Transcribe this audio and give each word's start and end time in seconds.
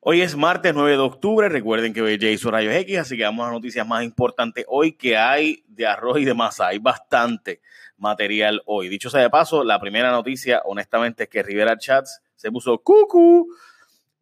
Hoy 0.00 0.22
es 0.22 0.36
martes 0.36 0.72
9 0.74 0.92
de 0.92 0.98
octubre. 0.98 1.48
Recuerden 1.48 1.92
que 1.92 2.00
hoy 2.00 2.16
es 2.20 2.44
Rayos 2.44 2.72
X, 2.72 2.98
así 2.98 3.16
que 3.16 3.24
vamos 3.24 3.42
a 3.42 3.46
las 3.46 3.54
noticias 3.54 3.84
más 3.84 4.04
importantes 4.04 4.64
hoy 4.68 4.92
que 4.92 5.16
hay 5.16 5.64
de 5.66 5.88
arroz 5.88 6.20
y 6.20 6.24
de 6.24 6.34
masa. 6.34 6.68
Hay 6.68 6.78
bastante 6.78 7.60
material 7.96 8.62
hoy. 8.66 8.88
Dicho 8.88 9.10
sea 9.10 9.22
de 9.22 9.28
paso, 9.28 9.64
la 9.64 9.80
primera 9.80 10.12
noticia, 10.12 10.62
honestamente, 10.64 11.24
es 11.24 11.28
que 11.28 11.42
Rivera 11.42 11.76
Chats 11.76 12.22
se 12.36 12.52
puso 12.52 12.78
cucu, 12.78 13.48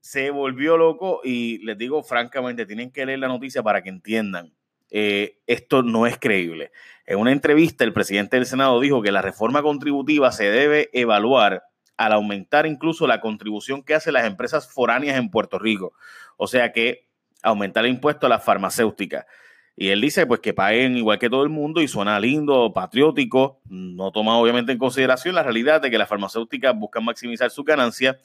se 0.01 0.31
volvió 0.31 0.79
loco 0.79 1.21
y 1.23 1.59
les 1.59 1.77
digo 1.77 2.03
francamente, 2.03 2.65
tienen 2.65 2.91
que 2.91 3.05
leer 3.05 3.19
la 3.19 3.29
noticia 3.29 3.63
para 3.63 3.83
que 3.83 3.91
entiendan. 3.91 4.55
Eh, 4.91 5.41
esto 5.47 5.83
no 5.83 6.07
es 6.07 6.19
creíble. 6.19 6.73
En 7.05 7.19
una 7.19 7.33
entrevista, 7.33 7.85
el 7.85 7.93
presidente 7.93 8.37
del 8.37 8.47
Senado 8.47 8.81
dijo 8.81 9.03
que 9.03 9.13
la 9.13 9.21
reforma 9.21 9.61
contributiva 9.61 10.33
se 10.33 10.45
debe 10.51 10.89
evaluar 10.95 11.65
al 11.97 12.13
aumentar 12.13 12.67
incluso 12.67 13.07
la 13.07 13.21
contribución 13.21 13.83
que 13.83 13.95
hacen 13.95 14.15
las 14.15 14.27
empresas 14.27 14.71
foráneas 14.71 15.17
en 15.17 15.31
Puerto 15.31 15.59
Rico. 15.59 15.93
O 16.37 16.47
sea 16.47 16.73
que 16.73 17.07
aumentar 17.43 17.85
el 17.85 17.93
impuesto 17.93 18.27
a 18.27 18.29
las 18.29 18.45
farmacéuticas. 18.45 19.27
Y 19.77 19.89
él 19.89 20.01
dice 20.01 20.27
pues 20.27 20.41
que 20.41 20.55
paguen 20.55 20.97
igual 20.97 21.19
que 21.19 21.29
todo 21.29 21.43
el 21.43 21.51
mundo 21.51 21.83
y 21.83 21.89
suena 21.89 22.19
lindo, 22.19 22.73
patriótico, 22.73 23.61
no 23.69 24.11
toma 24.11 24.39
obviamente 24.39 24.73
en 24.73 24.79
consideración 24.79 25.35
la 25.35 25.43
realidad 25.43 25.83
de 25.83 25.91
que 25.91 25.99
las 25.99 26.09
farmacéuticas 26.09 26.75
buscan 26.75 27.05
maximizar 27.05 27.51
su 27.51 27.63
ganancia 27.63 28.19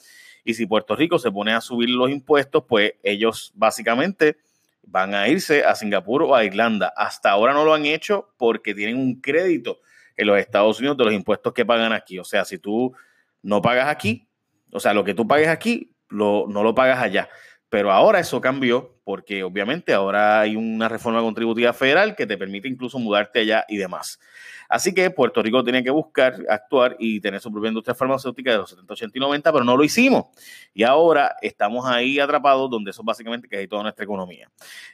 y 0.44 0.54
si 0.54 0.66
Puerto 0.66 0.96
Rico 0.96 1.20
se 1.20 1.32
pone 1.32 1.54
a 1.54 1.62
subir 1.62 1.90
los 1.90 2.10
impuestos, 2.10 2.64
pues 2.68 2.94
ellos 3.04 3.52
básicamente 3.56 4.38
van 4.84 5.14
a 5.14 5.28
irse 5.28 5.64
a 5.64 5.76
Singapur 5.76 6.24
o 6.24 6.36
a 6.36 6.44
Irlanda. 6.44 6.94
Hasta 6.96 7.32
ahora 7.32 7.54
no 7.54 7.64
lo 7.64 7.74
han 7.74 7.86
hecho 7.86 8.30
porque 8.38 8.74
tienen 8.74 8.98
un 8.98 9.22
crédito 9.22 9.80
en 10.18 10.28
los 10.28 10.40
Estados 10.40 10.80
Unidos 10.80 10.98
de 10.98 11.06
los 11.06 11.14
impuestos 11.14 11.54
que 11.54 11.66
pagan 11.66 11.94
aquí. 11.94 12.18
O 12.18 12.24
sea, 12.24 12.46
si 12.46 12.58
tú 12.58 12.94
no 13.42 13.62
pagas 13.62 13.88
aquí, 13.88 14.28
o 14.72 14.80
sea, 14.80 14.94
lo 14.94 15.04
que 15.04 15.14
tú 15.14 15.28
pagues 15.28 15.48
aquí, 15.48 15.94
lo, 16.10 16.46
no 16.48 16.64
lo 16.64 16.76
pagas 16.76 17.00
allá. 17.00 17.30
Pero 17.70 17.92
ahora 17.92 18.20
eso 18.20 18.42
cambió 18.42 19.00
porque 19.06 19.44
obviamente 19.44 19.94
ahora 19.94 20.42
hay 20.42 20.58
una 20.58 20.90
reforma 20.90 21.22
contributiva 21.22 21.72
federal 21.72 22.18
que 22.18 22.28
te 22.28 22.38
permite 22.38 22.68
incluso 22.68 23.00
mudarte 23.00 23.40
allá 23.40 23.66
y 23.70 23.78
demás. 23.78 24.20
Así 24.68 24.94
que 24.94 25.10
Puerto 25.10 25.42
Rico 25.42 25.64
tiene 25.64 25.84
que 25.84 25.90
buscar, 25.90 26.36
actuar 26.50 26.96
y 27.00 27.20
tener 27.22 27.40
su 27.40 27.52
propia 27.52 27.70
industria 27.70 27.96
farmacéutica 27.96 28.52
de 28.52 28.58
los 28.58 28.70
70, 28.70 28.94
80 28.94 29.18
y 29.18 29.22
90, 29.22 29.52
pero 29.54 29.64
no 29.64 29.78
lo 29.78 29.84
hicimos. 29.84 30.26
Y 30.74 30.84
ahora 30.84 31.36
estamos 31.42 31.86
ahí 31.86 32.20
atrapados 32.20 32.70
donde 32.70 32.92
eso 32.92 33.04
básicamente 33.04 33.48
que 33.48 33.58
hay 33.58 33.68
toda 33.68 33.84
nuestra 33.84 34.04
economía. 34.04 34.50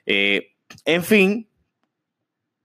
Eh, 0.05 0.55
en 0.85 1.03
fin, 1.03 1.49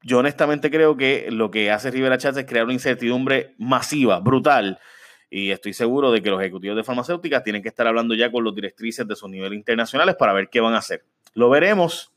yo 0.02 0.18
honestamente 0.18 0.70
creo 0.70 0.96
que 0.96 1.28
lo 1.30 1.50
que 1.50 1.70
hace 1.70 1.90
Rivera 1.90 2.18
Chávez 2.18 2.38
es 2.38 2.46
crear 2.46 2.64
una 2.64 2.74
incertidumbre 2.74 3.54
masiva, 3.58 4.20
brutal, 4.20 4.78
y 5.34 5.50
estoy 5.50 5.72
seguro 5.72 6.12
de 6.12 6.20
que 6.20 6.28
los 6.28 6.38
ejecutivos 6.42 6.76
de 6.76 6.84
farmacéuticas 6.84 7.42
tienen 7.42 7.62
que 7.62 7.70
estar 7.70 7.86
hablando 7.86 8.14
ya 8.14 8.30
con 8.30 8.44
los 8.44 8.54
directrices 8.54 9.08
de 9.08 9.16
sus 9.16 9.30
niveles 9.30 9.56
internacionales 9.56 10.14
para 10.16 10.34
ver 10.34 10.50
qué 10.50 10.60
van 10.60 10.74
a 10.74 10.78
hacer. 10.78 11.06
Lo 11.32 11.48
veremos, 11.48 12.12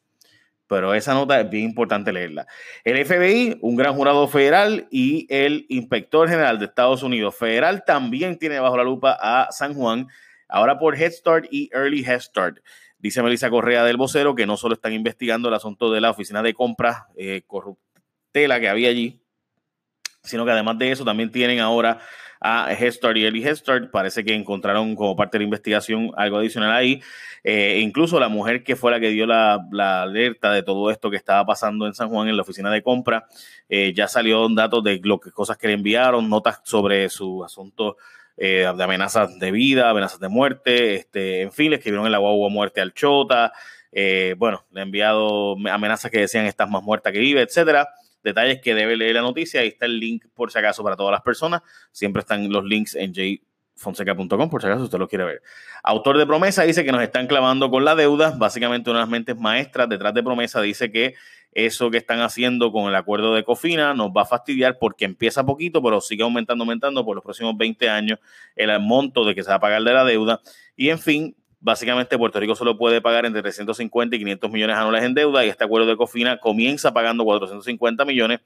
pero 0.67 0.93
esa 0.93 1.13
nota 1.13 1.39
es 1.39 1.49
bien 1.49 1.63
importante 1.63 2.11
leerla. 2.11 2.45
El 2.83 3.03
FBI, 3.05 3.59
un 3.61 3.77
gran 3.77 3.95
jurado 3.95 4.27
federal 4.27 4.89
y 4.91 5.27
el 5.29 5.65
inspector 5.69 6.27
general 6.27 6.59
de 6.59 6.65
Estados 6.65 7.03
Unidos 7.03 7.33
federal 7.37 7.85
también 7.85 8.37
tiene 8.37 8.59
bajo 8.59 8.75
la 8.75 8.83
lupa 8.83 9.17
a 9.17 9.49
San 9.49 9.75
Juan, 9.75 10.09
ahora 10.49 10.77
por 10.77 11.01
Head 11.01 11.13
Start 11.13 11.45
y 11.49 11.69
Early 11.71 12.03
Head 12.03 12.19
Start. 12.19 12.57
Dice 12.99 13.23
Melissa 13.23 13.49
Correa 13.49 13.85
del 13.85 13.95
vocero 13.95 14.35
que 14.35 14.45
no 14.45 14.57
solo 14.57 14.73
están 14.73 14.91
investigando 14.91 15.47
el 15.47 15.53
asunto 15.53 15.89
de 15.89 16.01
la 16.01 16.09
oficina 16.09 16.43
de 16.43 16.53
compras 16.53 17.03
eh, 17.15 17.43
corruptela 17.47 18.59
que 18.59 18.67
había 18.67 18.89
allí, 18.89 19.21
sino 20.21 20.43
que 20.43 20.51
además 20.51 20.77
de 20.79 20.91
eso 20.91 21.05
también 21.05 21.31
tienen 21.31 21.61
ahora 21.61 22.01
a 22.39 22.71
Head 22.73 22.93
y 23.15 23.25
Eli 23.25 23.43
Head 23.43 23.89
Parece 23.91 24.23
que 24.23 24.33
encontraron 24.33 24.95
como 24.95 25.15
parte 25.15 25.37
de 25.37 25.39
la 25.39 25.45
investigación 25.45 26.11
algo 26.15 26.37
adicional 26.37 26.71
ahí. 26.71 27.01
Eh, 27.43 27.79
incluso 27.81 28.19
la 28.19 28.27
mujer 28.27 28.63
que 28.63 28.75
fue 28.75 28.91
la 28.91 28.99
que 28.99 29.09
dio 29.09 29.27
la, 29.27 29.59
alerta 30.01 30.51
de 30.51 30.63
todo 30.63 30.89
esto 30.89 31.11
que 31.11 31.17
estaba 31.17 31.45
pasando 31.45 31.85
en 31.85 31.93
San 31.93 32.09
Juan 32.09 32.27
en 32.27 32.35
la 32.35 32.41
oficina 32.41 32.71
de 32.71 32.81
compra, 32.81 33.27
eh, 33.69 33.93
ya 33.93 34.07
salió 34.07 34.47
datos 34.49 34.83
de 34.83 34.99
lo 35.03 35.19
que 35.19 35.31
cosas 35.31 35.57
que 35.57 35.67
le 35.67 35.73
enviaron, 35.73 36.27
notas 36.27 36.61
sobre 36.63 37.07
su 37.09 37.43
asunto 37.43 37.97
eh, 38.35 38.71
de 38.75 38.83
amenazas 38.83 39.37
de 39.37 39.51
vida, 39.51 39.91
amenazas 39.91 40.19
de 40.19 40.27
muerte, 40.27 40.95
este, 40.95 41.41
en 41.43 41.51
fin, 41.51 41.69
le 41.69 41.77
escribieron 41.77 42.07
en 42.07 42.11
la 42.11 42.17
guagua 42.17 42.49
muerte 42.49 42.81
al 42.81 42.93
Chota, 42.93 43.53
bueno, 44.37 44.65
le 44.71 44.81
han 44.81 44.87
enviado 44.87 45.55
amenazas 45.71 46.11
que 46.11 46.19
decían 46.19 46.45
estás 46.45 46.69
más 46.69 46.81
muerta 46.83 47.11
que 47.11 47.19
vive, 47.19 47.41
etcétera 47.41 47.87
detalles 48.25 48.59
que 48.59 48.75
debe 48.75 48.97
leer 48.97 49.15
la 49.15 49.21
noticia. 49.21 49.61
Ahí 49.61 49.69
está 49.69 49.85
el 49.85 49.99
link 49.99 50.25
por 50.33 50.51
si 50.51 50.59
acaso 50.59 50.83
para 50.83 50.97
todas 50.97 51.13
las 51.13 51.21
personas. 51.21 51.61
Siempre 51.91 52.19
están 52.19 52.51
los 52.51 52.65
links 52.65 52.95
en 52.95 53.13
jfonseca.com 53.13 54.49
por 54.49 54.61
si 54.61 54.67
acaso 54.67 54.83
usted 54.83 54.97
lo 54.97 55.07
quiere 55.07 55.23
ver. 55.23 55.41
Autor 55.83 56.17
de 56.17 56.25
promesa 56.25 56.63
dice 56.63 56.83
que 56.83 56.91
nos 56.91 57.01
están 57.01 57.27
clavando 57.27 57.69
con 57.69 57.85
la 57.85 57.95
deuda. 57.95 58.35
Básicamente 58.37 58.89
una 58.89 58.99
de 58.99 59.03
las 59.03 59.09
mentes 59.09 59.37
maestras 59.37 59.87
detrás 59.87 60.13
de 60.13 60.23
promesa 60.23 60.59
dice 60.59 60.91
que 60.91 61.13
eso 61.51 61.89
que 61.89 61.97
están 61.97 62.19
haciendo 62.19 62.73
con 62.73 62.89
el 62.89 62.95
acuerdo 62.95 63.33
de 63.33 63.45
Cofina 63.45 63.93
nos 63.93 64.09
va 64.09 64.23
a 64.23 64.25
fastidiar 64.25 64.77
porque 64.77 65.05
empieza 65.05 65.45
poquito, 65.45 65.81
pero 65.81 66.01
sigue 66.01 66.23
aumentando, 66.23 66.63
aumentando 66.63 67.05
por 67.05 67.15
los 67.15 67.23
próximos 67.23 67.55
20 67.55 67.89
años 67.89 68.19
el 68.57 68.77
monto 68.81 69.23
de 69.23 69.35
que 69.35 69.43
se 69.43 69.49
va 69.49 69.55
a 69.55 69.59
pagar 69.61 69.81
de 69.83 69.93
la 69.93 70.03
deuda. 70.03 70.41
Y 70.75 70.89
en 70.89 70.99
fin, 70.99 71.35
Básicamente, 71.59 72.17
Puerto 72.17 72.39
Rico 72.39 72.55
solo 72.55 72.77
puede 72.77 73.01
pagar 73.01 73.25
entre 73.25 73.41
350 73.41 74.15
y 74.15 74.19
500 74.19 74.51
millones 74.51 74.75
anuales 74.75 75.03
en 75.03 75.13
deuda 75.13 75.45
y 75.45 75.49
este 75.49 75.63
acuerdo 75.63 75.87
de 75.87 75.97
Cofina 75.97 76.37
comienza 76.39 76.93
pagando 76.93 77.23
450 77.23 78.05
millones 78.05 78.41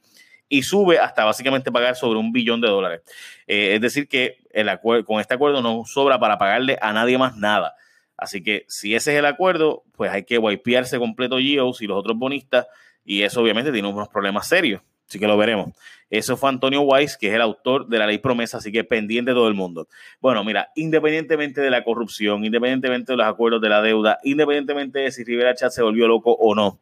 y 0.50 0.64
sube 0.64 0.98
hasta 1.00 1.26
básicamente 1.26 1.72
pagar 1.72 1.96
sobre 1.96 2.20
un 2.20 2.32
billón 2.32 2.60
de 2.60 2.68
dólares. 2.68 3.02
Eh, 3.48 3.76
es 3.76 3.82
decir, 3.82 4.08
que 4.08 4.38
el 4.52 4.68
con 5.06 5.20
este 5.20 5.36
acuerdo 5.36 5.62
no 5.62 5.86
sobra 5.86 6.20
para 6.20 6.38
pagarle 6.38 6.78
a 6.82 6.92
nadie 6.92 7.18
más 7.18 7.38
nada. 7.38 7.76
Así 8.18 8.44
que 8.44 8.66
si 8.68 8.96
ese 8.96 9.14
es 9.14 9.20
el 9.20 9.26
acuerdo, 9.26 9.84
pues 9.96 10.12
hay 10.12 10.24
que 10.24 10.38
wipearse 10.38 11.00
completo 11.00 11.38
GEOs 11.38 11.82
y 11.82 11.88
los 11.88 11.98
otros 11.98 12.18
bonistas 12.18 12.68
y 13.06 13.22
eso 13.22 13.42
obviamente 13.42 13.72
tiene 13.72 13.88
unos 13.88 14.10
problemas 14.10 14.48
serios. 14.48 14.82
Así 15.10 15.18
que 15.18 15.26
lo 15.28 15.38
veremos. 15.38 15.74
Eso 16.12 16.38
fue 16.38 16.50
Antonio 16.50 16.82
Weiss, 16.82 17.18
que 17.18 17.30
es 17.30 17.34
el 17.34 17.42
autor 17.42 17.88
de 17.88 17.98
la 17.98 18.06
ley 18.06 18.20
promesa, 18.20 18.58
así 18.58 18.72
que 18.72 18.84
pendiente 18.84 19.32
todo 19.32 19.48
el 19.48 19.56
mundo. 19.56 19.88
Bueno, 20.22 20.44
mira, 20.44 20.72
independientemente 20.76 21.62
de 21.62 21.70
la 21.72 21.84
corrupción, 21.84 22.46
independientemente 22.46 23.14
de 23.14 23.18
los 23.18 23.28
acuerdos 23.28 23.62
de 23.62 23.70
la 23.70 23.82
deuda, 23.82 24.20
independientemente 24.24 25.00
de 25.00 25.12
si 25.12 25.24
Rivera 25.24 25.56
Chat 25.56 25.72
se 25.72 25.82
volvió 25.82 26.08
loco 26.08 26.32
o 26.34 26.54
no, 26.54 26.80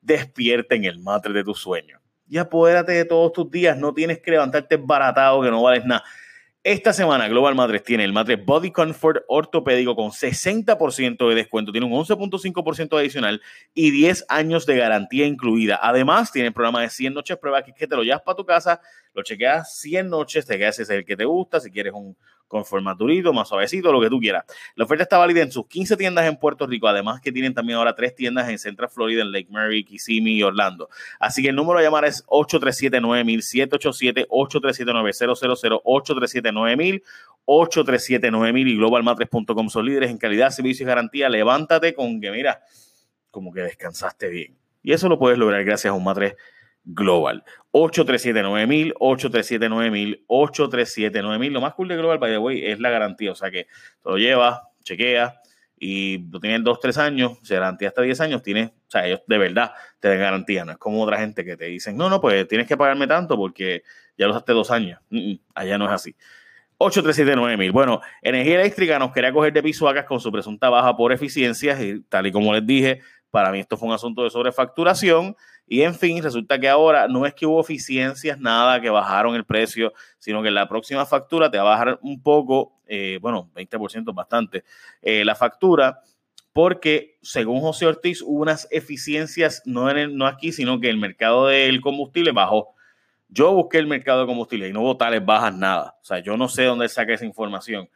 despierta 0.00 0.74
en 0.74 0.84
el 0.84 0.98
matre 0.98 1.32
de 1.32 1.44
tu 1.44 1.54
sueño. 1.54 2.00
Y 2.28 2.38
apodérate 2.38 2.92
de 2.92 3.04
todos 3.04 3.32
tus 3.32 3.50
días, 3.50 3.78
no 3.78 3.94
tienes 3.94 4.20
que 4.20 4.32
levantarte 4.32 4.76
baratado 4.76 5.40
que 5.42 5.50
no 5.50 5.62
vales 5.62 5.84
nada. 5.84 6.04
Esta 6.64 6.92
semana 6.92 7.28
Global 7.28 7.54
Matres 7.54 7.84
tiene 7.84 8.02
el 8.02 8.12
matres 8.12 8.44
Body 8.44 8.72
Comfort 8.72 9.22
ortopédico 9.28 9.94
con 9.94 10.10
60% 10.10 11.28
de 11.28 11.34
descuento, 11.36 11.70
tiene 11.70 11.86
un 11.86 11.92
11.5% 11.92 12.98
adicional 12.98 13.40
y 13.74 13.92
10 13.92 14.26
años 14.28 14.66
de 14.66 14.76
garantía 14.76 15.24
incluida. 15.24 15.78
Además, 15.80 16.32
tiene 16.32 16.48
el 16.48 16.54
programa 16.54 16.82
de 16.82 16.90
100 16.90 17.14
noches 17.14 17.36
prueba 17.36 17.62
que, 17.62 17.70
es 17.70 17.76
que 17.76 17.86
te 17.86 17.94
lo 17.94 18.02
llevas 18.02 18.22
para 18.22 18.34
tu 18.34 18.44
casa, 18.44 18.80
lo 19.14 19.22
chequeas 19.22 19.78
100 19.78 20.10
noches, 20.10 20.46
te 20.46 20.58
quedas 20.58 20.80
ese 20.80 20.82
es 20.82 20.98
el 20.98 21.04
que 21.04 21.16
te 21.16 21.24
gusta, 21.24 21.60
si 21.60 21.70
quieres 21.70 21.92
un, 21.94 22.16
con 22.48 22.64
formaturito, 22.64 23.32
más 23.32 23.48
suavecito, 23.48 23.92
lo 23.92 24.00
que 24.00 24.08
tú 24.08 24.18
quieras. 24.18 24.44
La 24.74 24.84
oferta 24.84 25.04
está 25.04 25.18
válida 25.18 25.42
en 25.42 25.52
sus 25.52 25.66
15 25.66 25.96
tiendas 25.96 26.26
en 26.26 26.36
Puerto 26.36 26.66
Rico, 26.66 26.88
además 26.88 27.20
que 27.20 27.30
tienen 27.30 27.54
también 27.54 27.78
ahora 27.78 27.94
tres 27.94 28.14
tiendas 28.14 28.48
en 28.48 28.58
Central 28.58 28.88
Florida, 28.88 29.22
en 29.22 29.30
Lake 29.30 29.48
Mary, 29.50 29.84
Kissimmee 29.84 30.38
y 30.38 30.42
Orlando. 30.42 30.88
Así 31.20 31.42
que 31.42 31.50
el 31.50 31.56
número 31.56 31.78
a 31.78 31.82
llamar 31.82 32.06
es 32.06 32.24
837-9000, 32.26 34.28
787-837-9000, 34.28 35.82
837-9000, 35.84 37.02
837-9000 37.46 38.68
y 38.68 38.76
globalmatres.com 38.76 39.68
son 39.68 39.86
líderes 39.86 40.10
en 40.10 40.18
calidad, 40.18 40.50
servicio 40.50 40.84
y 40.84 40.86
garantía. 40.86 41.28
Levántate 41.28 41.94
con 41.94 42.20
que, 42.20 42.30
mira, 42.30 42.62
como 43.30 43.52
que 43.52 43.60
descansaste 43.60 44.28
bien. 44.28 44.56
Y 44.82 44.92
eso 44.92 45.08
lo 45.08 45.18
puedes 45.18 45.38
lograr 45.38 45.64
gracias 45.64 45.90
a 45.90 45.94
un 45.94 46.04
matres 46.04 46.34
Global. 46.88 47.44
837-9000, 47.72 48.94
837-9000, 48.94 50.24
837-9000. 50.26 51.50
Lo 51.50 51.60
más 51.60 51.74
cool 51.74 51.88
de 51.88 51.96
Global, 51.96 52.18
by 52.18 52.32
the 52.32 52.38
way, 52.38 52.64
es 52.66 52.80
la 52.80 52.90
garantía. 52.90 53.32
O 53.32 53.34
sea 53.34 53.50
que 53.50 53.64
te 53.64 54.10
lo 54.10 54.16
llevas, 54.16 54.60
chequea 54.82 55.40
y 55.78 56.18
lo 56.30 56.40
tienen 56.40 56.64
2, 56.64 56.80
3 56.80 56.98
años, 56.98 57.38
se 57.42 57.54
garantía 57.54 57.88
hasta 57.88 58.02
10 58.02 58.20
años, 58.20 58.42
tienes, 58.42 58.70
o 58.70 58.90
sea, 58.90 59.06
ellos 59.06 59.20
de 59.26 59.38
verdad 59.38 59.72
te 60.00 60.08
dan 60.08 60.18
garantía. 60.18 60.64
No 60.64 60.72
es 60.72 60.78
como 60.78 61.02
otra 61.02 61.18
gente 61.18 61.44
que 61.44 61.56
te 61.56 61.66
dicen, 61.66 61.96
no, 61.96 62.08
no, 62.08 62.20
pues 62.20 62.48
tienes 62.48 62.66
que 62.66 62.76
pagarme 62.76 63.06
tanto 63.06 63.36
porque 63.36 63.82
ya 64.16 64.26
lo 64.26 64.32
usaste 64.32 64.52
dos 64.52 64.70
años. 64.70 65.00
allá 65.54 65.78
no 65.78 65.84
es 65.84 65.92
así. 65.92 66.16
837-9000. 66.78 67.72
Bueno, 67.72 68.00
Energía 68.22 68.60
Eléctrica 68.60 68.98
nos 68.98 69.12
quería 69.12 69.32
coger 69.32 69.52
de 69.52 69.62
pisuacas 69.62 70.04
con 70.04 70.20
su 70.20 70.30
presunta 70.30 70.68
baja 70.70 70.96
por 70.96 71.12
eficiencias 71.12 71.80
y 71.80 72.00
tal 72.02 72.26
y 72.28 72.32
como 72.32 72.52
les 72.54 72.64
dije, 72.64 73.00
para 73.30 73.50
mí 73.52 73.60
esto 73.60 73.76
fue 73.76 73.88
un 73.88 73.94
asunto 73.94 74.24
de 74.24 74.30
sobrefacturación 74.30 75.36
y 75.66 75.82
en 75.82 75.94
fin, 75.94 76.22
resulta 76.22 76.58
que 76.58 76.68
ahora 76.68 77.08
no 77.08 77.26
es 77.26 77.34
que 77.34 77.44
hubo 77.44 77.60
eficiencias, 77.60 78.38
nada, 78.38 78.80
que 78.80 78.88
bajaron 78.88 79.34
el 79.34 79.44
precio, 79.44 79.92
sino 80.18 80.42
que 80.42 80.50
la 80.50 80.66
próxima 80.66 81.04
factura 81.04 81.50
te 81.50 81.58
va 81.58 81.64
a 81.64 81.76
bajar 81.76 81.98
un 82.00 82.22
poco, 82.22 82.80
eh, 82.86 83.18
bueno, 83.20 83.50
20% 83.54 84.14
bastante, 84.14 84.64
eh, 85.02 85.26
la 85.26 85.34
factura, 85.34 86.00
porque 86.54 87.18
según 87.20 87.60
José 87.60 87.86
Ortiz 87.86 88.22
hubo 88.22 88.40
unas 88.40 88.66
eficiencias, 88.70 89.62
no, 89.66 89.90
en 89.90 90.16
no 90.16 90.26
aquí, 90.26 90.52
sino 90.52 90.80
que 90.80 90.88
el 90.88 90.96
mercado 90.96 91.48
del 91.48 91.82
combustible 91.82 92.32
bajó. 92.32 92.74
Yo 93.28 93.52
busqué 93.52 93.76
el 93.76 93.86
mercado 93.86 94.22
de 94.22 94.26
combustible 94.26 94.68
y 94.68 94.72
no 94.72 94.80
hubo 94.80 94.96
tales 94.96 95.24
bajas 95.24 95.54
nada. 95.54 95.98
O 96.00 96.04
sea, 96.04 96.20
yo 96.20 96.38
no 96.38 96.48
sé 96.48 96.64
dónde 96.64 96.88
saca 96.88 97.12
esa 97.12 97.26
información. 97.26 97.90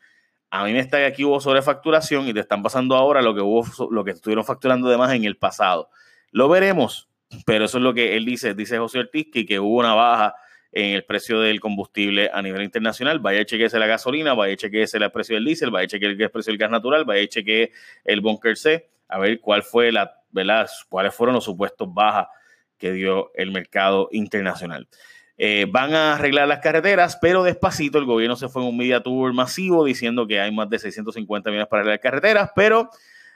A 0.54 0.64
mí 0.64 0.74
me 0.74 0.80
está 0.80 0.98
que 0.98 1.06
aquí 1.06 1.24
hubo 1.24 1.40
sobrefacturación 1.40 2.28
y 2.28 2.34
te 2.34 2.40
están 2.40 2.62
pasando 2.62 2.94
ahora 2.94 3.22
lo 3.22 3.34
que 3.34 3.40
hubo, 3.40 3.64
lo 3.90 4.04
que 4.04 4.10
estuvieron 4.10 4.44
facturando 4.44 4.90
de 4.90 4.98
más 4.98 5.10
en 5.14 5.24
el 5.24 5.38
pasado. 5.38 5.88
Lo 6.30 6.46
veremos, 6.46 7.08
pero 7.46 7.64
eso 7.64 7.78
es 7.78 7.82
lo 7.82 7.94
que 7.94 8.16
él 8.18 8.26
dice, 8.26 8.52
dice 8.52 8.76
José 8.76 8.98
Ortiz, 8.98 9.28
que, 9.32 9.46
que 9.46 9.58
hubo 9.58 9.78
una 9.78 9.94
baja 9.94 10.34
en 10.70 10.90
el 10.92 11.04
precio 11.04 11.40
del 11.40 11.58
combustible 11.58 12.30
a 12.34 12.42
nivel 12.42 12.64
internacional. 12.64 13.18
Vaya 13.18 13.40
a 13.40 13.44
chequearse 13.46 13.78
la 13.78 13.86
gasolina, 13.86 14.34
vaya 14.34 14.52
a 14.52 14.56
chequearse 14.58 14.98
el 14.98 15.10
precio 15.10 15.36
del 15.36 15.46
diésel, 15.46 15.70
vaya 15.70 15.88
chequear 15.88 16.12
el 16.20 16.30
precio 16.30 16.50
del 16.50 16.58
gas 16.58 16.70
natural, 16.70 17.06
vaya 17.06 17.26
chequear 17.26 17.70
el 18.04 18.20
bunker 18.20 18.58
C, 18.58 18.90
a 19.08 19.18
ver 19.18 19.40
cuál 19.40 19.62
fue 19.62 19.90
la, 19.90 20.20
¿verdad? 20.32 20.68
cuáles 20.90 21.14
fueron 21.14 21.34
los 21.34 21.44
supuestos 21.44 21.88
bajas 21.94 22.26
que 22.76 22.92
dio 22.92 23.30
el 23.36 23.52
mercado 23.52 24.10
internacional. 24.12 24.86
Eh, 25.44 25.66
van 25.68 25.92
a 25.92 26.14
arreglar 26.14 26.46
las 26.46 26.60
carreteras, 26.60 27.18
pero 27.20 27.42
despacito 27.42 27.98
el 27.98 28.04
gobierno 28.04 28.36
se 28.36 28.48
fue 28.48 28.62
en 28.62 28.68
un 28.68 28.76
media 28.76 29.02
tour 29.02 29.32
masivo 29.32 29.84
diciendo 29.84 30.24
que 30.24 30.40
hay 30.40 30.52
más 30.52 30.70
de 30.70 30.78
650 30.78 31.50
millones 31.50 31.66
para 31.66 31.80
arreglar 31.80 31.98
carreteras, 31.98 32.50
pero 32.54 32.88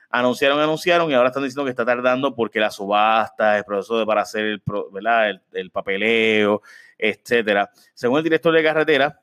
anunciaron, 0.08 0.60
anunciaron 0.60 1.10
y 1.10 1.14
ahora 1.14 1.30
están 1.30 1.42
diciendo 1.42 1.64
que 1.64 1.70
está 1.70 1.84
tardando 1.84 2.32
porque 2.32 2.60
la 2.60 2.70
subasta, 2.70 3.58
el 3.58 3.64
proceso 3.64 3.98
de, 3.98 4.06
para 4.06 4.22
hacer 4.22 4.44
el, 4.44 4.62
¿verdad? 4.92 5.40
el, 5.52 5.70
papeleo, 5.72 6.62
etcétera. 6.96 7.72
Según 7.92 8.18
el 8.18 8.22
director 8.22 8.54
de 8.54 8.62
carretera, 8.62 9.20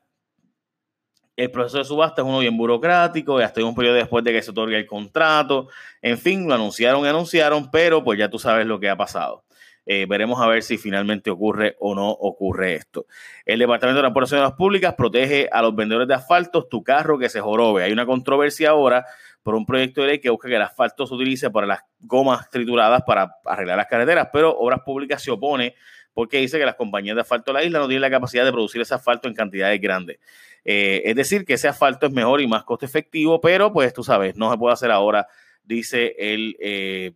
el 1.36 1.50
proceso 1.50 1.78
de 1.78 1.84
subasta 1.84 2.20
es 2.20 2.28
uno 2.28 2.40
bien 2.40 2.54
burocrático, 2.54 3.40
y 3.40 3.44
hasta 3.44 3.64
un 3.64 3.74
periodo 3.74 3.94
después 3.94 4.22
de 4.24 4.32
que 4.32 4.42
se 4.42 4.50
otorgue 4.50 4.76
el 4.76 4.86
contrato. 4.86 5.68
En 6.02 6.18
fin, 6.18 6.46
lo 6.46 6.52
anunciaron 6.52 7.02
y 7.06 7.08
anunciaron, 7.08 7.70
pero 7.70 8.04
pues 8.04 8.18
ya 8.18 8.28
tú 8.28 8.38
sabes 8.38 8.66
lo 8.66 8.78
que 8.78 8.90
ha 8.90 8.96
pasado. 8.98 9.42
Eh, 9.86 10.06
veremos 10.08 10.40
a 10.40 10.46
ver 10.46 10.62
si 10.62 10.78
finalmente 10.78 11.30
ocurre 11.30 11.76
o 11.78 11.94
no 11.94 12.10
ocurre 12.10 12.74
esto. 12.74 13.06
El 13.44 13.58
Departamento 13.58 13.98
de 13.98 14.02
Transportaciones 14.02 14.52
Públicas 14.52 14.94
protege 14.94 15.48
a 15.52 15.60
los 15.62 15.74
vendedores 15.74 16.08
de 16.08 16.14
asfaltos 16.14 16.68
tu 16.68 16.82
carro 16.82 17.18
que 17.18 17.28
se 17.28 17.40
jorobe. 17.40 17.84
Hay 17.84 17.92
una 17.92 18.06
controversia 18.06 18.70
ahora 18.70 19.04
por 19.42 19.54
un 19.54 19.66
proyecto 19.66 20.00
de 20.00 20.06
ley 20.08 20.18
que 20.20 20.30
busca 20.30 20.48
que 20.48 20.56
el 20.56 20.62
asfalto 20.62 21.06
se 21.06 21.14
utilice 21.14 21.50
para 21.50 21.66
las 21.66 21.80
gomas 22.00 22.48
trituradas 22.48 23.02
para 23.06 23.36
arreglar 23.44 23.76
las 23.76 23.86
carreteras, 23.86 24.28
pero 24.32 24.56
Obras 24.56 24.80
Públicas 24.80 25.22
se 25.22 25.30
opone 25.30 25.74
porque 26.14 26.38
dice 26.38 26.58
que 26.58 26.64
las 26.64 26.76
compañías 26.76 27.14
de 27.14 27.20
asfalto 27.20 27.52
de 27.52 27.58
la 27.58 27.64
isla 27.64 27.78
no 27.80 27.86
tienen 27.86 28.00
la 28.00 28.10
capacidad 28.10 28.44
de 28.44 28.52
producir 28.52 28.80
ese 28.80 28.94
asfalto 28.94 29.28
en 29.28 29.34
cantidades 29.34 29.80
grandes. 29.80 30.18
Eh, 30.64 31.02
es 31.04 31.14
decir, 31.14 31.44
que 31.44 31.54
ese 31.54 31.68
asfalto 31.68 32.06
es 32.06 32.12
mejor 32.12 32.40
y 32.40 32.46
más 32.46 32.64
costo 32.64 32.86
efectivo, 32.86 33.40
pero 33.40 33.72
pues 33.72 33.92
tú 33.92 34.02
sabes, 34.02 34.36
no 34.36 34.50
se 34.50 34.56
puede 34.56 34.72
hacer 34.72 34.90
ahora, 34.90 35.26
dice 35.62 36.14
el, 36.16 36.56
eh, 36.60 37.12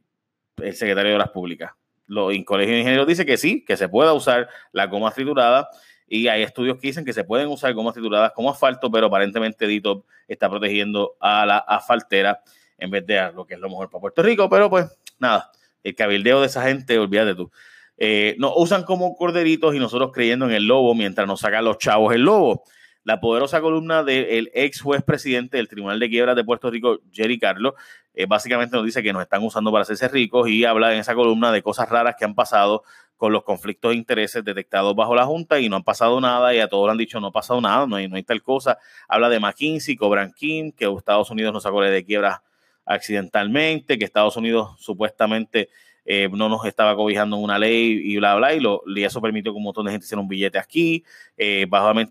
el 0.58 0.74
secretario 0.74 1.10
de 1.10 1.14
Obras 1.14 1.30
Públicas. 1.30 1.77
Lo, 2.08 2.30
el 2.30 2.44
Colegio 2.44 2.74
de 2.74 2.80
Ingenieros 2.80 3.06
dice 3.06 3.24
que 3.24 3.36
sí, 3.36 3.64
que 3.64 3.76
se 3.76 3.88
pueda 3.88 4.12
usar 4.12 4.48
la 4.72 4.86
goma 4.86 5.12
triturada 5.12 5.68
y 6.08 6.28
hay 6.28 6.42
estudios 6.42 6.78
que 6.78 6.88
dicen 6.88 7.04
que 7.04 7.12
se 7.12 7.22
pueden 7.22 7.48
usar 7.48 7.72
gomas 7.74 7.94
trituradas 7.94 8.32
como 8.32 8.50
asfalto, 8.50 8.90
pero 8.90 9.06
aparentemente 9.06 9.66
DITOP 9.66 10.06
está 10.26 10.48
protegiendo 10.48 11.16
a 11.20 11.44
la 11.44 11.58
asfaltera 11.58 12.40
en 12.78 12.90
vez 12.90 13.06
de 13.06 13.18
a 13.18 13.30
lo 13.30 13.46
que 13.46 13.54
es 13.54 13.60
lo 13.60 13.68
mejor 13.68 13.90
para 13.90 14.00
Puerto 14.00 14.22
Rico, 14.22 14.48
pero 14.48 14.70
pues 14.70 14.86
nada, 15.18 15.50
el 15.82 15.94
cabildeo 15.94 16.40
de 16.40 16.46
esa 16.46 16.62
gente, 16.62 16.98
olvídate 16.98 17.34
tú. 17.34 17.50
Eh, 17.98 18.36
nos 18.38 18.52
usan 18.56 18.84
como 18.84 19.16
corderitos 19.16 19.74
y 19.74 19.78
nosotros 19.78 20.12
creyendo 20.12 20.46
en 20.46 20.52
el 20.52 20.66
lobo 20.66 20.94
mientras 20.94 21.26
nos 21.26 21.40
sacan 21.40 21.64
los 21.64 21.78
chavos 21.78 22.14
el 22.14 22.22
lobo. 22.22 22.62
La 23.04 23.20
poderosa 23.20 23.60
columna 23.60 24.04
del 24.04 24.50
ex 24.54 24.80
juez 24.80 25.02
presidente 25.02 25.56
del 25.56 25.68
Tribunal 25.68 25.98
de 25.98 26.08
Quiebras 26.08 26.36
de 26.36 26.44
Puerto 26.44 26.70
Rico, 26.70 27.00
Jerry 27.10 27.38
Carlos, 27.38 27.74
eh, 28.14 28.26
básicamente 28.26 28.76
nos 28.76 28.84
dice 28.84 29.02
que 29.02 29.12
nos 29.12 29.22
están 29.22 29.42
usando 29.44 29.70
para 29.70 29.82
hacerse 29.82 30.08
ricos 30.08 30.48
y 30.48 30.64
habla 30.64 30.92
en 30.92 31.00
esa 31.00 31.14
columna 31.14 31.52
de 31.52 31.62
cosas 31.62 31.88
raras 31.88 32.16
que 32.18 32.24
han 32.24 32.34
pasado 32.34 32.82
con 33.16 33.32
los 33.32 33.42
conflictos 33.42 33.90
de 33.90 33.96
intereses 33.96 34.44
detectados 34.44 34.94
bajo 34.94 35.14
la 35.14 35.26
Junta 35.26 35.58
y 35.58 35.68
no 35.68 35.76
han 35.76 35.82
pasado 35.82 36.20
nada 36.20 36.54
y 36.54 36.60
a 36.60 36.68
todos 36.68 36.86
le 36.86 36.92
han 36.92 36.98
dicho 36.98 37.20
no 37.20 37.26
ha 37.28 37.32
pasado 37.32 37.60
nada, 37.60 37.86
no 37.86 37.96
hay, 37.96 38.08
no 38.08 38.16
hay 38.16 38.22
tal 38.22 38.42
cosa. 38.42 38.78
Habla 39.08 39.28
de 39.28 39.40
McKinsey, 39.40 39.96
Cobran 39.96 40.32
Kim, 40.32 40.72
que 40.72 40.86
Estados 40.86 41.30
Unidos 41.30 41.52
no 41.52 41.60
sacó 41.60 41.82
de 41.82 42.04
quiebras 42.04 42.40
accidentalmente, 42.84 43.98
que 43.98 44.04
Estados 44.04 44.36
Unidos 44.36 44.76
supuestamente 44.78 45.68
eh, 46.04 46.28
no 46.32 46.48
nos 46.48 46.64
estaba 46.64 46.96
cobijando 46.96 47.36
una 47.36 47.58
ley 47.58 48.00
y 48.02 48.16
bla, 48.16 48.36
bla, 48.36 48.54
y 48.54 49.04
eso 49.04 49.20
permitió 49.20 49.52
que 49.52 49.58
un 49.58 49.64
montón 49.64 49.84
de 49.84 49.92
gente 49.92 50.06
hiciera 50.06 50.22
un 50.22 50.28
billete 50.28 50.58
aquí. 50.58 51.04
Eh, 51.36 51.66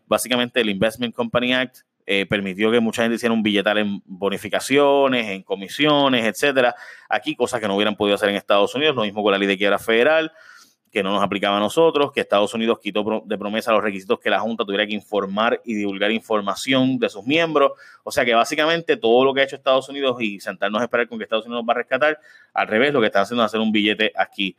básicamente 0.05 0.61
el 0.61 0.69
Investment 0.69 1.15
Company 1.15 1.53
Act 1.53 1.79
eh, 2.09 2.25
permitió 2.25 2.71
que 2.71 2.79
mucha 2.79 3.03
gente 3.03 3.15
hiciera 3.15 3.33
un 3.33 3.43
billetal 3.43 3.77
en 3.77 4.01
bonificaciones, 4.05 5.27
en 5.27 5.43
comisiones, 5.43 6.25
etcétera. 6.25 6.73
Aquí 7.09 7.35
cosas 7.35 7.59
que 7.59 7.67
no 7.67 7.75
hubieran 7.75 7.97
podido 7.97 8.15
hacer 8.15 8.29
en 8.29 8.35
Estados 8.35 8.73
Unidos, 8.73 8.95
lo 8.95 9.03
mismo 9.03 9.21
con 9.21 9.33
la 9.33 9.37
ley 9.37 9.47
de 9.47 9.57
quiebra 9.57 9.77
federal 9.77 10.31
que 10.91 11.03
no 11.03 11.11
nos 11.11 11.21
aplicaba 11.21 11.57
a 11.57 11.59
nosotros, 11.59 12.11
que 12.11 12.21
Estados 12.21 12.53
Unidos 12.53 12.79
quitó 12.81 13.21
de 13.25 13.37
promesa 13.37 13.71
los 13.71 13.83
requisitos 13.83 14.19
que 14.19 14.29
la 14.29 14.39
Junta 14.39 14.63
tuviera 14.63 14.87
que 14.87 14.93
informar 14.93 15.61
y 15.65 15.75
divulgar 15.75 16.11
información 16.11 16.97
de 16.97 17.09
sus 17.09 17.25
miembros. 17.25 17.73
O 18.03 18.11
sea 18.11 18.23
que 18.23 18.33
básicamente 18.33 18.97
todo 18.97 19.25
lo 19.25 19.33
que 19.33 19.41
ha 19.41 19.43
hecho 19.43 19.57
Estados 19.57 19.89
Unidos 19.89 20.17
y 20.21 20.39
sentarnos 20.39 20.81
a 20.81 20.85
esperar 20.85 21.07
con 21.07 21.17
que 21.17 21.25
Estados 21.25 21.45
Unidos 21.45 21.63
nos 21.63 21.69
va 21.69 21.73
a 21.73 21.83
rescatar, 21.83 22.19
al 22.53 22.67
revés, 22.67 22.93
lo 22.93 23.01
que 23.01 23.07
están 23.07 23.23
haciendo 23.23 23.43
es 23.43 23.47
hacer 23.47 23.59
un 23.59 23.71
billete 23.71 24.11
aquí 24.15 24.55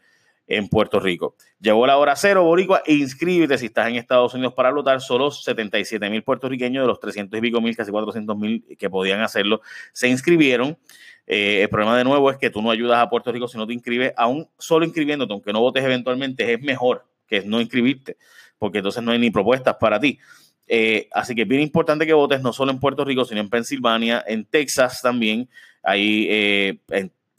en 0.49 0.69
Puerto 0.69 0.99
Rico. 0.99 1.37
Llegó 1.61 1.87
la 1.87 1.99
hora 1.99 2.17
cero, 2.17 2.43
Boricua, 2.43 2.83
inscríbete 2.87 3.59
si 3.59 3.67
estás 3.67 3.89
en 3.89 3.97
Estados 3.97 4.35
Unidos 4.35 4.55
para 4.55 4.73
votar. 4.73 5.01
Solo 5.01 5.31
77 5.31 6.11
mil 6.11 6.23
puertorriqueños 6.23 6.83
de 6.83 6.89
los 6.89 6.99
300 6.99 7.39
y 7.39 7.43
pico 7.43 7.61
mil, 7.61 7.77
casi 7.77 7.91
400 7.91 8.37
mil 8.37 8.65
que 8.79 8.91
podían 8.91 9.21
hacerlo, 9.21 9.61
se 9.93 10.09
inscribieron. 10.09 10.79
Eh, 11.27 11.61
el 11.63 11.69
problema 11.69 11.97
de 11.97 12.05
nuevo 12.05 12.31
es 12.31 12.39
que 12.39 12.49
tú 12.49 12.63
no 12.63 12.71
ayudas 12.71 12.99
a 12.99 13.11
Puerto 13.11 13.31
Rico 13.31 13.47
si 13.47 13.59
no 13.59 13.67
te 13.67 13.75
inscribes, 13.75 14.15
aún 14.17 14.49
solo 14.59 14.87
inscribiéndote, 14.87 15.31
aunque 15.35 15.53
no 15.53 15.61
votes 15.61 15.85
eventualmente, 15.85 16.55
es 16.55 16.61
mejor 16.63 17.07
que 17.27 17.43
no 17.43 17.61
inscribirte, 17.61 18.17
porque 18.59 18.79
entonces 18.79 19.03
no 19.03 19.13
hay 19.13 19.19
ni 19.19 19.31
propuestas 19.31 19.77
para 19.79 20.01
ti. 20.01 20.19
Eh, 20.67 21.09
así 21.13 21.35
que 21.35 21.43
es 21.43 21.49
bien 21.49 21.61
importante 21.61 22.07
que 22.07 22.15
votes 22.15 22.41
no 22.41 22.55
solo 22.55 22.73
en 22.73 22.81
Puerto 22.81 23.05
Rico, 23.05 23.27
sino 23.27 23.41
en 23.41 23.51
Pensilvania, 23.51 24.25
en 24.27 24.47
Texas 24.47 25.03
también. 25.03 25.51
Ahí 25.83 26.27
eh, 26.31 26.79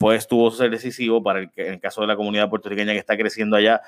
pues 0.00 0.26
tuvo 0.26 0.50
ser 0.50 0.70
decisivo 0.70 1.22
para 1.22 1.40
el, 1.40 1.50
en 1.56 1.74
el 1.74 1.80
caso 1.80 2.00
de 2.00 2.06
la 2.06 2.16
comunidad 2.16 2.48
puertorriqueña 2.48 2.94
que 2.94 2.98
está 2.98 3.18
creciendo 3.18 3.54
allá 3.54 3.82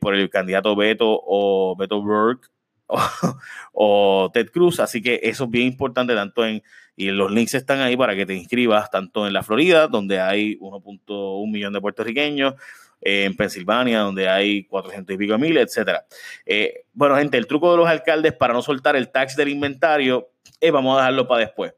por 0.00 0.16
el 0.16 0.28
candidato 0.28 0.74
Beto 0.74 1.06
o 1.08 1.76
Beto 1.78 2.02
Burke 2.02 2.48
o, 3.72 4.30
Ted 4.32 4.50
Cruz. 4.50 4.80
Así 4.80 5.00
que 5.00 5.20
eso 5.22 5.44
es 5.44 5.50
bien 5.50 5.68
importante 5.68 6.14
tanto 6.14 6.44
en, 6.44 6.62
y 6.96 7.10
los 7.10 7.30
links 7.30 7.54
están 7.54 7.80
ahí 7.80 7.96
para 7.96 8.16
que 8.16 8.26
te 8.26 8.34
inscribas 8.34 8.90
tanto 8.90 9.26
en 9.26 9.32
la 9.32 9.42
Florida, 9.44 9.86
donde 9.86 10.20
hay 10.20 10.58
1.1 10.58 11.50
millón 11.50 11.72
de 11.72 11.80
puertorriqueños, 11.80 12.54
eh, 13.00 13.24
en 13.24 13.36
Pensilvania, 13.36 14.00
donde 14.00 14.28
hay 14.28 14.64
400 14.64 15.14
y 15.14 15.18
pico 15.18 15.38
mil, 15.38 15.56
etcétera. 15.56 16.06
Eh, 16.44 16.86
bueno, 16.92 17.16
gente, 17.16 17.38
el 17.38 17.46
truco 17.46 17.70
de 17.70 17.76
los 17.76 17.88
alcaldes 17.88 18.32
para 18.32 18.52
no 18.52 18.62
soltar 18.62 18.96
el 18.96 19.10
tax 19.10 19.36
del 19.36 19.48
inventario, 19.48 20.30
eh, 20.60 20.72
vamos 20.72 20.96
a 20.96 21.02
dejarlo 21.02 21.28
para 21.28 21.42
después. 21.42 21.72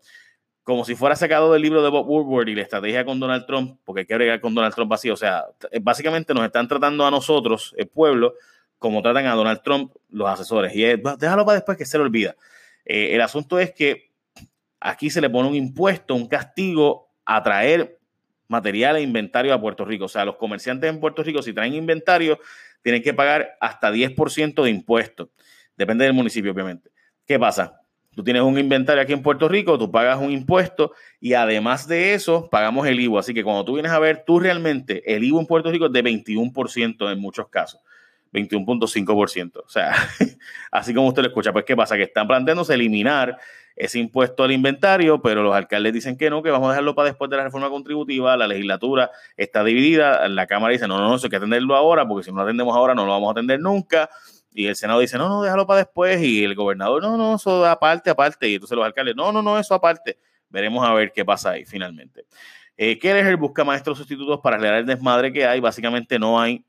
Como 0.71 0.85
si 0.85 0.95
fuera 0.95 1.17
sacado 1.17 1.53
del 1.53 1.63
libro 1.63 1.83
de 1.83 1.91
Bob 1.91 2.09
Woodward 2.09 2.47
y 2.47 2.55
la 2.55 2.63
estrategia 2.63 3.05
con 3.05 3.19
Donald 3.19 3.45
Trump, 3.45 3.81
porque 3.85 4.03
hay 4.03 4.07
que 4.07 4.15
agregar 4.15 4.41
con 4.41 4.55
Donald 4.55 4.73
Trump 4.73 4.93
así. 4.93 5.11
O 5.11 5.17
sea, 5.17 5.47
básicamente 5.83 6.33
nos 6.33 6.45
están 6.45 6.69
tratando 6.69 7.05
a 7.05 7.11
nosotros, 7.11 7.75
el 7.77 7.89
pueblo, 7.89 8.35
como 8.79 9.03
tratan 9.03 9.27
a 9.27 9.35
Donald 9.35 9.63
Trump 9.65 9.93
los 10.11 10.29
asesores. 10.31 10.73
Y 10.77 10.85
déjalo 10.85 11.45
para 11.45 11.55
después 11.55 11.77
que 11.77 11.85
se 11.85 11.99
le 11.99 12.05
olvida. 12.05 12.37
Eh, 12.85 13.17
el 13.17 13.21
asunto 13.21 13.59
es 13.59 13.73
que 13.73 14.13
aquí 14.79 15.11
se 15.11 15.21
le 15.21 15.29
pone 15.29 15.49
un 15.49 15.57
impuesto, 15.57 16.15
un 16.15 16.29
castigo 16.29 17.11
a 17.25 17.43
traer 17.43 17.99
material 18.47 18.95
e 18.95 19.03
inventario 19.03 19.53
a 19.53 19.61
Puerto 19.61 19.85
Rico. 19.85 20.05
O 20.05 20.09
sea, 20.09 20.25
los 20.25 20.37
comerciantes 20.37 20.89
en 20.89 21.01
Puerto 21.01 21.25
Rico, 21.25 21.43
si 21.43 21.53
traen 21.53 21.75
inventario, 21.75 22.39
tienen 22.83 23.03
que 23.03 23.13
pagar 23.13 23.57
hasta 23.61 23.91
10% 23.91 24.63
de 24.63 24.71
impuestos. 24.71 25.31
Depende 25.77 26.05
del 26.05 26.15
municipio, 26.15 26.53
obviamente. 26.53 26.91
¿Qué 27.27 27.41
pasa? 27.41 27.80
Tú 28.15 28.25
tienes 28.25 28.43
un 28.43 28.59
inventario 28.59 29.03
aquí 29.03 29.13
en 29.13 29.23
Puerto 29.23 29.49
Rico, 29.49 29.79
tú 29.79 29.91
pagas 29.91 30.19
un 30.19 30.33
impuesto 30.33 30.93
y 31.21 31.35
además 31.35 31.87
de 31.87 32.15
eso 32.15 32.49
pagamos 32.51 32.87
el 32.89 32.99
IVA. 32.99 33.21
Así 33.21 33.33
que 33.33 33.45
cuando 33.45 33.65
tú 33.65 33.75
vienes 33.75 33.93
a 33.93 33.99
ver, 33.99 34.25
tú 34.27 34.41
realmente, 34.41 35.15
el 35.15 35.23
IVA 35.23 35.41
en 35.41 35.47
Puerto 35.47 35.71
Rico 35.71 35.87
es 35.87 35.93
de 35.93 36.03
21% 36.03 37.13
en 37.13 37.21
muchos 37.21 37.49
casos. 37.49 37.81
21.5%. 38.33 39.63
O 39.65 39.69
sea, 39.69 39.93
así 40.73 40.95
como 40.95 41.09
usted 41.09 41.23
lo 41.23 41.29
escucha, 41.29 41.53
pues 41.53 41.65
¿qué 41.65 41.77
pasa? 41.77 41.97
Que 41.97 42.05
están 42.05 42.27
planteándose 42.27 42.75
eliminar 42.75 43.39
ese 43.77 43.99
impuesto 43.99 44.45
al 44.45 44.53
inventario, 44.53 45.23
pero 45.23 45.43
los 45.43 45.55
alcaldes 45.55 45.93
dicen 45.93 46.19
que 46.19 46.29
no, 46.29 46.43
que 46.43 46.51
vamos 46.51 46.69
a 46.69 46.73
dejarlo 46.73 46.95
para 46.95 47.09
después 47.09 47.31
de 47.31 47.39
la 47.39 47.45
reforma 47.45 47.71
contributiva, 47.71 48.37
la 48.37 48.47
legislatura 48.47 49.11
está 49.37 49.65
dividida, 49.65 50.29
la 50.29 50.47
Cámara 50.47 50.73
dice, 50.73 50.87
no, 50.87 50.99
no, 50.99 51.09
no, 51.09 51.17
eso 51.17 51.27
hay 51.27 51.31
que 51.31 51.37
atenderlo 51.37 51.75
ahora, 51.75 52.07
porque 52.07 52.25
si 52.25 52.31
no 52.31 52.39
lo 52.39 52.43
atendemos 52.43 52.77
ahora 52.77 52.95
no 52.95 53.07
lo 53.07 53.13
vamos 53.13 53.29
a 53.29 53.33
atender 53.33 53.59
nunca, 53.59 54.11
y 54.53 54.67
el 54.67 54.77
Senado 54.77 55.01
dice, 55.01 55.17
no, 55.17 55.29
no, 55.29 55.43
déjalo 55.43 55.67
para 55.67 55.81
después, 55.81 56.21
y 56.23 56.45
el 56.45 56.55
gobernador, 56.55 57.03
no, 57.03 57.17
no, 57.17 57.37
eso 57.37 57.65
aparte, 57.67 58.11
aparte, 58.11 58.49
y 58.49 58.55
entonces 58.55 58.77
los 58.77 58.85
alcaldes, 58.85 59.15
no, 59.15 59.31
no, 59.33 59.43
no, 59.43 59.59
eso 59.59 59.75
aparte. 59.75 60.19
Veremos 60.49 60.85
a 60.85 60.93
ver 60.93 61.13
qué 61.13 61.25
pasa 61.25 61.51
ahí 61.51 61.65
finalmente. 61.65 62.25
Eh, 62.77 62.99
Kelleher 62.99 63.37
busca 63.37 63.63
maestros 63.63 63.99
sustitutos 63.99 64.41
para 64.41 64.57
aclarar 64.57 64.81
el 64.81 64.87
desmadre 64.87 65.33
que 65.33 65.47
hay, 65.47 65.61
básicamente 65.61 66.19
no 66.19 66.41
hay 66.41 66.65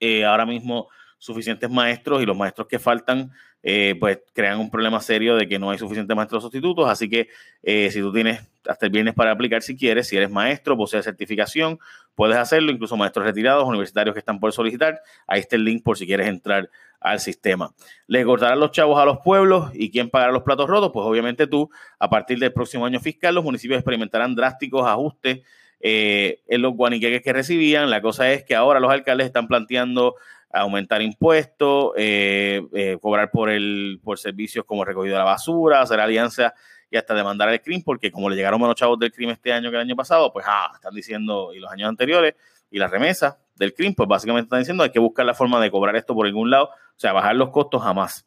eh, 0.00 0.24
ahora 0.24 0.46
mismo 0.46 0.88
suficientes 1.18 1.70
maestros 1.70 2.22
y 2.22 2.26
los 2.26 2.36
maestros 2.36 2.68
que 2.68 2.78
faltan 2.78 3.32
eh, 3.68 3.96
pues 3.98 4.20
crean 4.32 4.60
un 4.60 4.70
problema 4.70 5.00
serio 5.00 5.34
de 5.34 5.48
que 5.48 5.58
no 5.58 5.70
hay 5.70 5.78
suficientes 5.78 6.16
maestros 6.16 6.42
sustitutos. 6.42 6.88
Así 6.88 7.08
que 7.08 7.28
eh, 7.64 7.90
si 7.90 8.00
tú 8.00 8.12
tienes 8.12 8.40
hasta 8.68 8.86
el 8.86 8.92
viernes 8.92 9.14
para 9.14 9.32
aplicar 9.32 9.62
si 9.62 9.76
quieres, 9.76 10.06
si 10.06 10.16
eres 10.16 10.30
maestro, 10.30 10.76
posee 10.76 11.02
certificación, 11.02 11.80
puedes 12.14 12.36
hacerlo, 12.36 12.70
incluso 12.70 12.96
maestros 12.96 13.26
retirados, 13.26 13.64
universitarios 13.64 14.14
que 14.14 14.20
están 14.20 14.38
por 14.38 14.52
solicitar. 14.52 15.00
Ahí 15.26 15.40
está 15.40 15.56
el 15.56 15.64
link 15.64 15.82
por 15.82 15.98
si 15.98 16.06
quieres 16.06 16.28
entrar 16.28 16.70
al 17.00 17.18
sistema. 17.18 17.74
¿Le 18.06 18.24
cortarán 18.24 18.60
los 18.60 18.70
chavos 18.70 19.00
a 19.00 19.04
los 19.04 19.18
pueblos 19.18 19.70
y 19.74 19.90
quién 19.90 20.10
pagará 20.10 20.32
los 20.32 20.42
platos 20.42 20.68
rotos? 20.68 20.90
Pues 20.92 21.04
obviamente 21.04 21.48
tú, 21.48 21.68
a 21.98 22.08
partir 22.08 22.38
del 22.38 22.52
próximo 22.52 22.86
año 22.86 23.00
fiscal, 23.00 23.34
los 23.34 23.42
municipios 23.42 23.78
experimentarán 23.78 24.34
drásticos 24.34 24.86
ajustes 24.86 25.40
eh, 25.80 26.40
en 26.48 26.62
los 26.62 26.74
guaniqueques 26.74 27.22
que 27.22 27.32
recibían. 27.32 27.90
La 27.90 28.00
cosa 28.00 28.30
es 28.32 28.44
que 28.44 28.54
ahora 28.54 28.80
los 28.80 28.90
alcaldes 28.90 29.26
están 29.26 29.48
planteando 29.48 30.14
aumentar 30.52 31.02
impuestos, 31.02 31.92
eh, 31.96 32.62
eh, 32.72 32.98
cobrar 33.00 33.30
por 33.30 33.50
el 33.50 34.00
por 34.02 34.18
servicios 34.18 34.64
como 34.64 34.84
recogido 34.84 35.14
de 35.14 35.18
la 35.18 35.24
basura, 35.24 35.80
hacer 35.80 36.00
alianzas 36.00 36.52
y 36.90 36.96
hasta 36.96 37.14
demandar 37.14 37.48
al 37.48 37.60
crimen, 37.60 37.82
porque 37.82 38.10
como 38.10 38.30
le 38.30 38.36
llegaron 38.36 38.60
menos 38.60 38.76
chavos 38.76 38.98
del 38.98 39.12
crimen 39.12 39.34
este 39.34 39.52
año 39.52 39.70
que 39.70 39.76
el 39.76 39.82
año 39.82 39.96
pasado, 39.96 40.32
pues 40.32 40.46
ah, 40.48 40.70
están 40.74 40.94
diciendo, 40.94 41.52
y 41.52 41.58
los 41.58 41.70
años 41.70 41.88
anteriores, 41.88 42.34
y 42.70 42.78
las 42.78 42.90
remesas 42.90 43.36
del 43.56 43.74
crimen, 43.74 43.94
pues 43.94 44.08
básicamente 44.08 44.46
están 44.46 44.60
diciendo 44.60 44.84
hay 44.84 44.90
que 44.90 44.98
buscar 44.98 45.26
la 45.26 45.34
forma 45.34 45.60
de 45.60 45.70
cobrar 45.70 45.96
esto 45.96 46.14
por 46.14 46.26
algún 46.26 46.50
lado, 46.50 46.66
o 46.66 46.98
sea, 46.98 47.12
bajar 47.12 47.36
los 47.36 47.50
costos 47.50 47.82
jamás. 47.82 48.26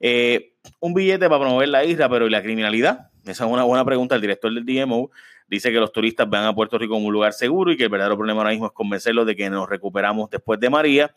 Eh, 0.00 0.54
un 0.80 0.94
billete 0.94 1.28
para 1.28 1.40
promover 1.40 1.68
la 1.68 1.84
isla, 1.84 2.08
pero 2.08 2.26
¿y 2.26 2.30
la 2.30 2.42
criminalidad? 2.42 3.10
Esa 3.24 3.44
es 3.44 3.50
una 3.50 3.64
buena 3.64 3.84
pregunta. 3.84 4.14
El 4.14 4.20
director 4.20 4.52
del 4.52 4.64
DMO 4.64 5.10
dice 5.48 5.72
que 5.72 5.78
los 5.78 5.92
turistas 5.92 6.28
van 6.28 6.44
a 6.44 6.54
Puerto 6.54 6.78
Rico 6.78 6.94
como 6.94 7.06
un 7.06 7.12
lugar 7.12 7.32
seguro 7.32 7.72
y 7.72 7.76
que 7.76 7.84
el 7.84 7.88
verdadero 7.88 8.16
problema 8.16 8.40
ahora 8.40 8.50
mismo 8.50 8.66
es 8.66 8.72
convencerlos 8.72 9.26
de 9.26 9.36
que 9.36 9.48
nos 9.48 9.68
recuperamos 9.68 10.30
después 10.30 10.60
de 10.60 10.70
María. 10.70 11.12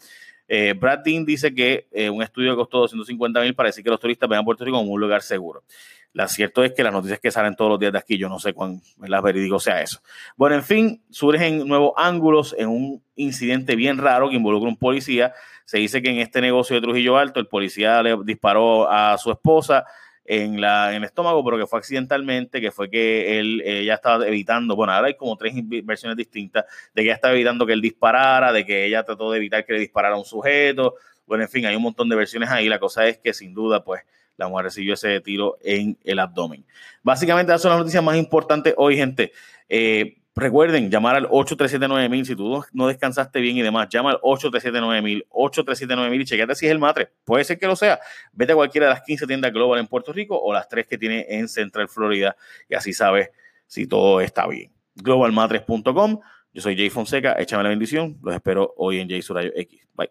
Eh, 0.52 0.74
Brad 0.74 1.00
Dean 1.06 1.24
dice 1.26 1.54
que 1.54 1.88
eh, 1.92 2.10
un 2.10 2.24
estudio 2.24 2.52
que 2.52 2.58
costó 2.58 2.80
250 2.80 3.40
mil 3.42 3.54
para 3.54 3.70
decir 3.70 3.84
que 3.84 3.92
los 3.92 4.00
turistas 4.00 4.28
vean 4.28 4.44
Puerto 4.44 4.66
Rico 4.66 4.78
como 4.78 4.92
un 4.92 5.00
lugar 5.00 5.22
seguro. 5.22 5.64
Lo 6.12 6.28
cierto 6.28 6.64
es 6.64 6.74
que 6.74 6.84
las 6.84 6.92
noticias 6.92 7.20
que 7.20 7.30
salen 7.30 7.56
todos 7.56 7.70
los 7.70 7.80
días 7.80 7.94
de 7.94 8.00
aquí, 8.00 8.18
yo 8.18 8.30
no 8.30 8.40
sé 8.40 8.54
cuán 8.54 8.82
verídico 8.98 9.60
sea 9.60 9.84
eso. 9.84 10.02
Bueno, 10.36 10.56
en 10.56 10.64
fin, 10.64 11.04
surgen 11.12 11.68
nuevos 11.68 11.94
ángulos 11.98 12.56
en 12.58 12.70
un 12.70 13.04
incidente 13.16 13.76
bien 13.76 14.00
raro 14.00 14.28
que 14.28 14.36
involucra 14.36 14.68
a 14.68 14.72
un 14.72 14.78
policía. 14.78 15.34
Se 15.66 15.78
dice 15.78 16.02
que 16.02 16.10
en 16.10 16.18
este 16.18 16.42
negocio 16.42 16.76
de 16.76 16.82
Trujillo 16.82 17.18
Alto, 17.18 17.40
el 17.40 17.46
policía 17.46 18.02
le 18.02 18.18
disparó 18.26 18.90
a 18.90 19.20
su 19.20 19.30
esposa 19.30 19.86
en, 20.32 20.62
la, 20.62 20.92
en 20.92 20.98
el 20.98 21.06
estómago, 21.06 21.44
pero 21.44 21.58
que 21.58 21.66
fue 21.66 21.80
accidentalmente, 21.80 22.62
que 22.62 22.72
fue 22.72 22.88
que 22.88 23.40
él 23.40 23.64
ya 23.84 23.96
estaba 23.96 24.28
evitando, 24.28 24.76
bueno, 24.76 24.94
ahora 24.94 25.08
hay 25.08 25.16
como 25.16 25.36
tres 25.36 25.56
versiones 25.84 26.16
distintas, 26.16 26.66
de 26.94 27.02
que 27.02 27.08
ella 27.08 27.16
estaba 27.16 27.34
evitando 27.34 27.66
que 27.66 27.74
él 27.74 27.82
disparara, 27.82 28.54
de 28.54 28.64
que 28.64 28.86
ella 28.86 29.04
trató 29.04 29.32
de 29.32 29.38
evitar 29.38 29.66
que 29.66 29.74
le 29.74 29.80
disparara 29.80 30.14
a 30.14 30.20
un 30.20 30.26
sujeto, 30.26 30.94
bueno, 31.26 31.44
en 31.44 31.50
fin, 31.50 31.66
hay 31.66 31.76
un 31.76 31.82
montón 31.82 32.08
de 32.10 32.16
versiones 32.16 32.52
ahí, 32.52 32.70
la 32.70 32.78
cosa 32.78 33.08
es 33.08 33.18
que 33.18 33.34
sin 33.34 33.56
duda, 33.56 33.84
pues, 33.84 34.04
la 34.38 34.48
mujer 34.48 34.66
recibió 34.66 34.94
ese 34.94 35.20
tiro 35.20 35.58
en 35.64 35.98
el 36.04 36.20
abdomen. 36.20 36.64
Básicamente, 37.02 37.52
esas 37.52 37.64
son 37.64 37.72
las 37.72 37.80
noticias 37.80 38.04
más 38.04 38.16
importantes 38.16 38.76
hoy, 38.78 38.98
gente. 38.98 39.32
Eh, 39.68 40.19
Recuerden 40.36 40.90
llamar 40.90 41.16
al 41.16 41.28
8379000 41.28 42.26
si 42.26 42.36
tú 42.36 42.64
no 42.72 42.88
descansaste 42.88 43.42
bien 43.42 43.58
y 43.58 43.62
demás. 43.62 43.90
Llama 43.90 44.12
al 44.12 44.20
8379000, 44.22 45.26
8379000 45.30 46.22
y 46.22 46.26
chequete 46.26 46.56
si 46.56 46.66
es 46.66 46.72
el 46.72 46.80
matre. 46.80 47.12
Puede 47.26 47.44
ser 47.44 47.60
que 47.60 47.68
lo 47.68 47.76
sea. 47.76 48.00
Vete 48.32 48.54
a 48.54 48.56
cualquiera 48.56 48.88
de 48.88 48.94
las 48.94 49.02
15 49.02 49.28
tiendas 49.28 49.52
Global 49.52 49.80
en 49.80 49.88
Puerto 49.88 50.14
Rico 50.14 50.40
o 50.40 50.54
las 50.54 50.68
tres 50.70 50.86
que 50.88 50.98
tiene 50.98 51.26
en 51.28 51.48
Central 51.48 51.90
Florida 51.90 52.36
y 52.70 52.76
así 52.76 52.94
sabes 52.94 53.30
si 53.68 53.88
todo 53.88 54.22
está 54.22 54.48
bien. 54.48 54.72
Globalmatres.com. 54.96 56.20
Yo 56.54 56.62
soy 56.62 56.76
Jay 56.76 56.90
Fonseca. 56.90 57.36
Échame 57.38 57.64
la 57.64 57.70
bendición. 57.70 58.18
Los 58.24 58.34
espero 58.34 58.74
hoy 58.78 59.00
en 59.00 59.10
Jay 59.10 59.22
Surayo 59.22 59.52
X. 59.56 59.88
Bye. 59.96 60.10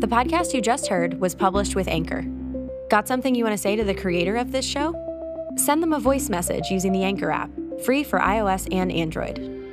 The 0.00 0.08
podcast 0.08 0.52
you 0.52 0.60
just 0.60 0.88
heard 0.88 1.18
was 1.20 1.34
published 1.34 1.74
with 1.74 1.88
Anchor. 1.88 2.24
Got 2.90 3.08
something 3.08 3.34
you 3.34 3.44
want 3.44 3.56
to 3.56 3.62
say 3.62 3.74
to 3.74 3.84
the 3.84 3.94
creator 3.94 4.36
of 4.36 4.52
this 4.52 4.66
show? 4.66 4.94
Send 5.56 5.82
them 5.82 5.92
a 5.92 5.98
voice 5.98 6.28
message 6.28 6.70
using 6.70 6.92
the 6.92 7.04
Anchor 7.04 7.30
app 7.30 7.50
free 7.82 8.04
for 8.04 8.18
iOS 8.18 8.68
and 8.72 8.92
Android. 8.92 9.63